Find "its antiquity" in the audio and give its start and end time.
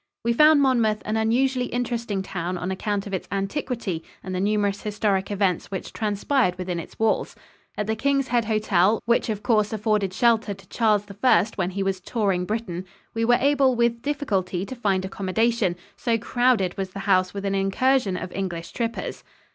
3.13-4.03